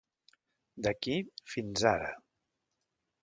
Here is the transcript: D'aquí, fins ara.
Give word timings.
D'aquí, 0.85 1.17
fins 1.55 1.85
ara. 1.91 2.09